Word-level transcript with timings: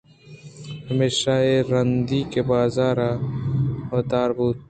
پمیشا 0.85 1.33
اے 1.45 1.55
رندی 1.71 2.21
کہ 2.31 2.41
بازار 2.49 2.97
ءَ 3.09 3.21
واتر 3.89 4.27
بُوت 4.35 4.59